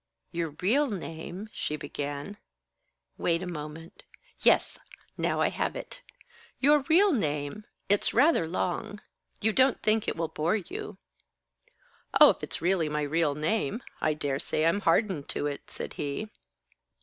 [0.31, 2.37] "Your real name" she began.
[3.19, 4.01] "Wait a moment
[4.39, 4.79] Yes,
[5.15, 6.01] now I have it.
[6.59, 8.99] Your real name It's rather long.
[9.41, 10.97] You don't think it will bore you?"
[12.19, 16.31] "Oh, if it's really my real name, I daresay I'm hardened to it," said he.